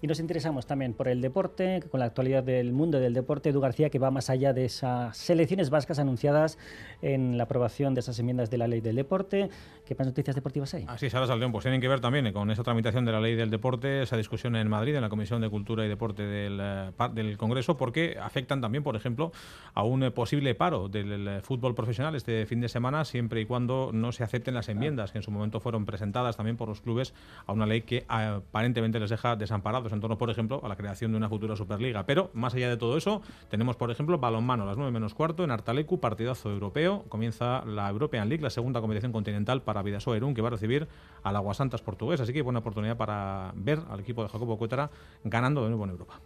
Y 0.00 0.06
nos 0.06 0.20
interesamos 0.20 0.66
también 0.66 0.94
por 0.94 1.08
el 1.08 1.20
deporte, 1.20 1.82
con 1.90 2.00
la 2.00 2.06
actualidad 2.06 2.42
del 2.42 2.72
mundo 2.72 3.00
del 3.00 3.14
deporte. 3.14 3.50
Edu 3.50 3.60
García, 3.60 3.90
que 3.90 3.98
va 3.98 4.10
más 4.10 4.30
allá 4.30 4.52
de 4.52 4.64
esas 4.64 5.16
selecciones 5.16 5.70
vascas 5.70 5.98
anunciadas 5.98 6.58
en 7.00 7.36
la 7.36 7.44
aprobación 7.44 7.94
de 7.94 8.00
esas 8.00 8.18
enmiendas 8.18 8.50
de 8.50 8.58
la 8.58 8.68
ley 8.68 8.80
del 8.80 8.96
deporte. 8.96 9.48
¿Qué 9.84 9.94
más 9.94 10.06
noticias 10.06 10.36
deportivas 10.36 10.74
hay? 10.74 10.84
Así 10.88 11.10
Saldeón, 11.12 11.52
pues 11.52 11.62
tienen 11.62 11.80
que 11.80 11.88
ver 11.88 12.00
también 12.00 12.32
con 12.32 12.50
esa 12.50 12.62
tramitación 12.62 13.04
de 13.04 13.12
la 13.12 13.20
ley 13.20 13.34
del 13.34 13.50
deporte, 13.50 14.02
esa 14.02 14.16
discusión 14.16 14.56
en 14.56 14.68
Madrid, 14.68 14.94
en 14.94 15.02
la 15.02 15.08
Comisión 15.08 15.40
de 15.40 15.50
Cultura 15.50 15.84
y 15.84 15.88
Deporte 15.88 16.22
del, 16.22 16.58
eh, 16.60 16.90
del 17.12 17.36
Congreso, 17.36 17.76
porque 17.76 18.16
afectan 18.20 18.60
también, 18.60 18.82
por 18.82 18.96
ejemplo, 18.96 19.32
a 19.74 19.82
un 19.82 20.02
eh, 20.02 20.10
posible 20.10 20.54
paro 20.54 20.88
del 20.88 21.28
eh, 21.28 21.40
fútbol 21.42 21.74
profesional 21.74 22.14
este 22.14 22.46
fin 22.46 22.60
de 22.60 22.68
semana, 22.68 23.04
siempre 23.04 23.40
y 23.40 23.46
cuando 23.46 23.90
no 23.92 24.12
se 24.12 24.24
acepten 24.24 24.54
las 24.54 24.68
enmiendas 24.68 25.12
que 25.12 25.18
en 25.18 25.22
su 25.22 25.30
momento 25.30 25.60
fueron 25.60 25.86
presentadas 25.86 26.36
también 26.36 26.56
por 26.56 26.68
los 26.68 26.80
clubes 26.80 27.14
a 27.46 27.52
una 27.52 27.66
ley 27.66 27.82
que 27.82 28.04
aparentemente 28.08 28.98
les 28.98 29.10
deja 29.10 29.36
desamparados 29.36 29.92
en 29.92 30.00
torno, 30.00 30.18
por 30.18 30.30
ejemplo, 30.30 30.60
a 30.64 30.68
la 30.68 30.76
creación 30.76 31.12
de 31.12 31.18
una 31.18 31.28
futura 31.28 31.56
Superliga. 31.56 32.06
Pero 32.06 32.30
más 32.34 32.54
allá 32.54 32.68
de 32.68 32.76
todo 32.76 32.96
eso, 32.96 33.22
tenemos, 33.50 33.76
por 33.76 33.90
ejemplo, 33.90 34.18
balonmano 34.18 34.64
las 34.66 34.76
9 34.76 34.90
menos 34.90 35.14
cuarto 35.14 35.44
en 35.44 35.50
Artalecu, 35.50 36.00
partidazo 36.00 36.50
europeo. 36.50 37.04
Comienza 37.08 37.64
la 37.66 37.88
European 37.88 38.28
League, 38.28 38.42
la 38.42 38.50
segunda 38.50 38.80
competición 38.80 39.12
continental 39.12 39.62
para 39.62 39.82
Vidasoa 39.82 40.16
Erún, 40.16 40.34
que 40.34 40.42
va 40.42 40.48
a 40.48 40.52
recibir 40.52 40.88
al 41.22 41.36
Aguasantas 41.36 41.82
portugués. 41.82 42.20
Así 42.20 42.32
que 42.32 42.42
buena 42.42 42.60
oportunidad 42.60 42.96
para 42.96 43.52
ver 43.54 43.80
al 43.90 44.00
equipo 44.00 44.22
de 44.22 44.28
Jacobo 44.28 44.58
Cuétara 44.58 44.90
ganando 45.24 45.62
de 45.62 45.68
nuevo 45.68 45.84
en 45.84 45.90
Europa. 45.90 46.20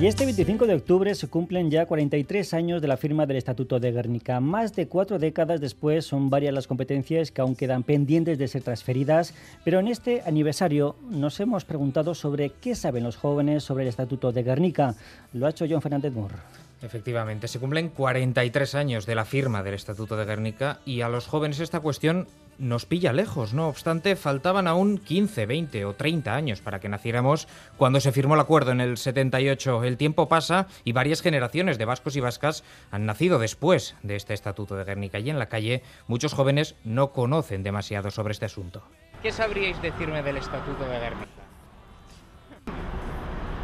Y 0.00 0.06
este 0.06 0.26
25 0.26 0.68
de 0.68 0.74
octubre 0.74 1.12
se 1.16 1.26
cumplen 1.26 1.72
ya 1.72 1.84
43 1.84 2.54
años 2.54 2.80
de 2.80 2.86
la 2.86 2.96
firma 2.96 3.26
del 3.26 3.36
Estatuto 3.36 3.80
de 3.80 3.90
Guernica. 3.90 4.38
Más 4.38 4.76
de 4.76 4.86
cuatro 4.86 5.18
décadas 5.18 5.60
después 5.60 6.04
son 6.04 6.30
varias 6.30 6.54
las 6.54 6.68
competencias 6.68 7.32
que 7.32 7.40
aún 7.40 7.56
quedan 7.56 7.82
pendientes 7.82 8.38
de 8.38 8.46
ser 8.46 8.62
transferidas, 8.62 9.34
pero 9.64 9.80
en 9.80 9.88
este 9.88 10.22
aniversario 10.24 10.94
nos 11.10 11.40
hemos 11.40 11.64
preguntado 11.64 12.14
sobre 12.14 12.50
qué 12.60 12.76
saben 12.76 13.02
los 13.02 13.16
jóvenes 13.16 13.64
sobre 13.64 13.82
el 13.82 13.88
Estatuto 13.88 14.30
de 14.30 14.44
Guernica. 14.44 14.94
Lo 15.32 15.46
ha 15.46 15.50
hecho 15.50 15.66
John 15.68 15.82
Fernández 15.82 16.12
Moore. 16.12 16.67
Efectivamente, 16.80 17.48
se 17.48 17.58
cumplen 17.58 17.88
43 17.88 18.74
años 18.76 19.04
de 19.04 19.14
la 19.14 19.24
firma 19.24 19.62
del 19.62 19.74
Estatuto 19.74 20.16
de 20.16 20.24
Guernica 20.24 20.78
y 20.84 21.00
a 21.00 21.08
los 21.08 21.26
jóvenes 21.26 21.58
esta 21.58 21.80
cuestión 21.80 22.28
nos 22.58 22.86
pilla 22.86 23.12
lejos. 23.12 23.52
No 23.52 23.68
obstante, 23.68 24.14
faltaban 24.16 24.66
aún 24.68 24.98
15, 24.98 25.46
20 25.46 25.84
o 25.84 25.94
30 25.94 26.34
años 26.34 26.60
para 26.60 26.80
que 26.80 26.88
naciéramos 26.88 27.48
cuando 27.76 28.00
se 28.00 28.12
firmó 28.12 28.34
el 28.34 28.40
acuerdo 28.40 28.70
en 28.70 28.80
el 28.80 28.96
78. 28.96 29.84
El 29.84 29.96
tiempo 29.96 30.28
pasa 30.28 30.66
y 30.84 30.92
varias 30.92 31.20
generaciones 31.20 31.78
de 31.78 31.84
vascos 31.84 32.16
y 32.16 32.20
vascas 32.20 32.64
han 32.90 33.06
nacido 33.06 33.38
después 33.38 33.96
de 34.02 34.16
este 34.16 34.34
Estatuto 34.34 34.76
de 34.76 34.84
Guernica 34.84 35.18
y 35.18 35.30
en 35.30 35.38
la 35.38 35.48
calle 35.48 35.82
muchos 36.06 36.32
jóvenes 36.32 36.76
no 36.84 37.12
conocen 37.12 37.62
demasiado 37.62 38.10
sobre 38.10 38.32
este 38.32 38.46
asunto. 38.46 38.82
¿Qué 39.22 39.32
sabríais 39.32 39.80
decirme 39.82 40.22
del 40.22 40.36
Estatuto 40.36 40.84
de 40.84 40.98
Guernica? 40.98 41.37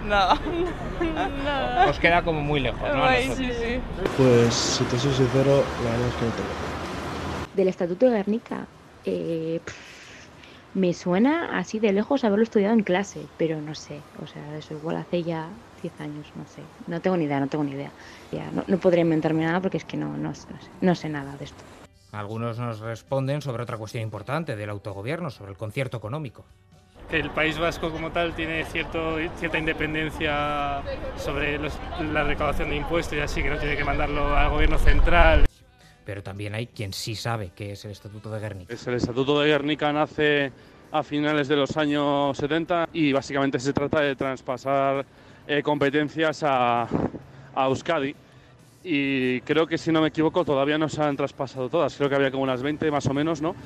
Nada. 0.07 0.39
Nada. 1.45 1.91
Os 1.91 1.99
queda 1.99 2.23
como 2.23 2.41
muy 2.41 2.61
lejos, 2.61 2.81
¿no? 2.95 3.09
sí, 3.35 3.51
sí. 3.53 3.81
Pues, 4.17 4.55
si 4.55 4.85
te 4.85 4.99
soy 4.99 5.13
sincero, 5.13 5.65
la 5.85 5.91
verdad 5.91 6.09
es 6.09 6.15
que 6.15 6.25
no 6.25 6.31
tengo. 6.33 6.49
Del 7.55 7.69
Estatuto 7.69 8.07
de 8.07 8.17
Guernica, 8.17 8.67
eh, 9.05 9.61
me 10.75 10.93
suena 10.93 11.57
así 11.59 11.79
de 11.79 11.93
lejos 11.93 12.25
haberlo 12.25 12.43
estudiado 12.43 12.75
en 12.75 12.83
clase, 12.83 13.27
pero 13.39 13.61
no 13.61 13.75
sé, 13.75 14.01
o 14.23 14.27
sea, 14.27 14.59
eso 14.59 14.75
igual 14.75 14.97
hace 14.97 15.23
ya 15.23 15.49
10 15.81 16.01
años, 16.01 16.27
no 16.35 16.45
sé, 16.47 16.63
no 16.89 17.01
tengo 17.01 17.17
ni 17.17 17.25
idea, 17.25 17.39
no 17.39 17.47
tengo 17.47 17.65
ni 17.65 17.73
idea. 17.73 17.91
Ya, 18.33 18.51
no, 18.51 18.65
no 18.67 18.79
podría 18.79 19.03
inventarme 19.03 19.45
nada 19.45 19.61
porque 19.61 19.77
es 19.77 19.85
que 19.85 19.97
no, 19.97 20.17
no, 20.17 20.33
no 20.81 20.95
sé 20.95 21.09
nada 21.09 21.37
de 21.37 21.45
esto. 21.45 21.63
Algunos 22.11 22.59
nos 22.59 22.81
responden 22.81 23.41
sobre 23.41 23.63
otra 23.63 23.77
cuestión 23.77 24.03
importante 24.03 24.57
del 24.57 24.71
autogobierno, 24.71 25.31
sobre 25.31 25.53
el 25.53 25.57
concierto 25.57 25.97
económico 25.97 26.45
el 27.11 27.31
País 27.31 27.59
Vasco 27.59 27.91
como 27.91 28.11
tal 28.11 28.35
tiene 28.35 28.65
cierto, 28.65 29.17
cierta 29.39 29.59
independencia 29.59 30.83
sobre 31.17 31.59
la 32.13 32.25
recaudación 32.25 32.71
de 32.71 32.77
impuestos 32.77 33.19
y 33.19 33.21
así, 33.21 33.43
que 33.43 33.51
no 33.51 33.59
tiene 33.59 33.77
que 33.77 33.85
mandarlo 33.85 34.37
al 34.37 34.51
gobierno 34.51 34.79
central. 34.79 35.45
Pero 36.05 36.23
también 36.23 36.55
hay 36.55 36.67
quien 36.67 36.93
sí 36.93 37.15
sabe 37.15 37.53
qué 37.55 37.73
es 37.73 37.85
el 37.85 37.93
Estatuto 37.93 38.31
de 38.31 38.41
Guernica. 38.41 38.75
Es 38.75 38.87
el 38.87 38.95
Estatuto 38.95 39.41
de 39.41 39.49
Guernica 39.49 39.93
nace 39.93 40.53
a 40.93 41.03
finales 41.03 41.49
de 41.49 41.57
los 41.57 41.77
años 41.77 42.37
70 42.37 42.91
y 42.93 43.13
básicamente 43.13 43.59
se 43.59 43.73
trata 43.73 44.01
de 44.01 44.15
traspasar 44.15 45.05
eh, 45.47 45.63
competencias 45.63 46.43
a, 46.43 46.83
a 47.55 47.67
Euskadi 47.67 48.15
y 48.85 49.41
creo 49.41 49.67
que 49.67 49.79
si 49.79 49.91
no 49.91 50.03
me 50.03 50.09
equivoco 50.09 50.45
todavía 50.45 50.77
no 50.77 50.91
se 50.91 51.03
han 51.03 51.17
traspasado 51.17 51.71
todas. 51.71 51.97
Creo 51.97 52.11
que 52.11 52.17
había 52.17 52.31
como 52.31 52.43
unas 52.43 52.63
20 52.63 52.91
más 52.91 53.07
o 53.07 53.15
menos, 53.15 53.41
¿no? 53.41 53.57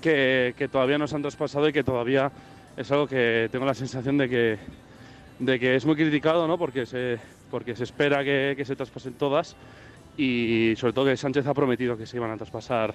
Que, 0.00 0.54
que 0.56 0.66
todavía 0.68 0.98
no 0.98 1.06
se 1.06 1.14
han 1.14 1.22
traspasado 1.22 1.68
y 1.68 1.72
que 1.72 1.84
todavía 1.84 2.32
es 2.76 2.90
algo 2.90 3.06
que 3.06 3.48
tengo 3.50 3.64
la 3.64 3.74
sensación 3.74 4.18
de 4.18 4.28
que, 4.28 4.58
de 5.38 5.58
que 5.58 5.76
es 5.76 5.84
muy 5.84 5.96
criticado, 5.96 6.46
¿no? 6.46 6.58
Porque 6.58 6.86
se, 6.86 7.18
porque 7.50 7.76
se 7.76 7.84
espera 7.84 8.24
que, 8.24 8.54
que 8.56 8.64
se 8.64 8.76
traspasen 8.76 9.14
todas 9.14 9.56
y 10.16 10.74
sobre 10.76 10.92
todo 10.92 11.06
que 11.06 11.16
Sánchez 11.16 11.46
ha 11.46 11.54
prometido 11.54 11.96
que 11.96 12.06
se 12.06 12.16
iban 12.16 12.30
a 12.30 12.36
traspasar 12.36 12.94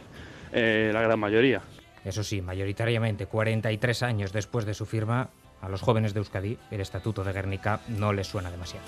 eh, 0.51 0.91
la 0.93 1.01
gran 1.01 1.19
mayoría. 1.19 1.61
Eso 2.05 2.23
sí, 2.23 2.41
mayoritariamente 2.41 3.25
43 3.25 4.03
años 4.03 4.31
después 4.31 4.65
de 4.65 4.73
su 4.73 4.85
firma, 4.85 5.29
a 5.61 5.69
los 5.69 5.81
jóvenes 5.81 6.13
de 6.13 6.19
Euskadi 6.19 6.57
el 6.71 6.81
Estatuto 6.81 7.23
de 7.23 7.33
Guernica 7.33 7.81
no 7.87 8.13
les 8.13 8.27
suena 8.27 8.51
demasiado. 8.51 8.85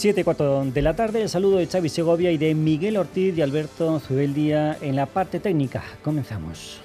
7 0.00 0.24
4 0.24 0.64
de 0.72 0.80
la 0.80 0.96
tarde, 0.96 1.20
el 1.20 1.28
saludo 1.28 1.58
de 1.58 1.66
Xavi 1.66 1.90
Segovia 1.90 2.32
y 2.32 2.38
de 2.38 2.54
Miguel 2.54 2.96
Ortiz 2.96 3.36
y 3.36 3.42
Alberto 3.42 4.00
Zubeldia 4.00 4.78
en 4.80 4.96
la 4.96 5.04
parte 5.04 5.40
técnica. 5.40 5.84
Comenzamos. 6.02 6.80